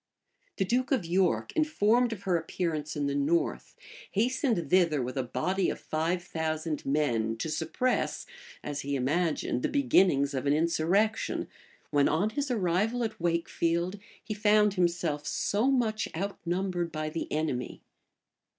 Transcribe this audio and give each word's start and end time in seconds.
The 0.57 0.65
duke 0.65 0.91
of 0.91 1.05
York, 1.05 1.53
informed 1.55 2.11
of 2.11 2.23
her 2.23 2.35
appearance 2.35 2.95
in 2.95 3.05
the 3.05 3.13
north, 3.13 3.75
hastened 4.13 4.71
thither 4.71 4.99
with 4.99 5.15
a 5.15 5.21
body 5.21 5.69
of 5.69 5.79
five 5.79 6.23
thousand 6.23 6.83
men, 6.87 7.37
to 7.37 7.49
suppress, 7.51 8.25
as 8.63 8.79
he 8.81 8.95
imagined, 8.95 9.61
the 9.61 9.69
beginnings 9.69 10.33
of 10.33 10.47
an 10.47 10.53
insurrection; 10.53 11.47
when, 11.91 12.09
on 12.09 12.31
his 12.31 12.49
arrival 12.49 13.03
at 13.03 13.19
Wakefield, 13.21 13.99
he 14.23 14.33
found 14.33 14.73
himself 14.73 15.27
so 15.27 15.69
much 15.69 16.07
outnumbered 16.17 16.91
by 16.91 17.09
the 17.11 17.31
enemy. 17.31 17.83